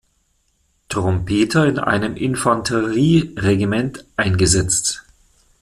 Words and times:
Trompeter 0.89 1.67
in 1.67 1.77
einem 1.77 2.15
Infanterieregiment 2.15 4.03
eingesetzt. 4.17 5.03